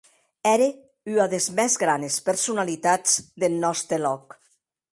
[0.53, 0.69] Ère
[1.13, 3.09] ua des mès granes personalitats
[3.39, 4.25] deth nòste lòc.